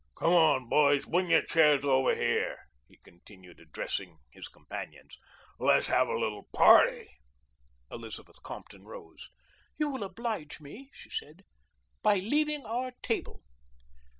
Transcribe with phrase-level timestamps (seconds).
[0.15, 1.05] "Come on, boys!
[1.05, 2.57] Bring your chairs over here,"
[2.87, 5.15] he continued, addressing his companions;
[5.59, 7.07] "let's have a little party."
[7.91, 9.29] Elizabeth Compton rose.
[9.77, 11.43] "You will oblige me," she said,
[12.01, 13.43] "by leaving our table."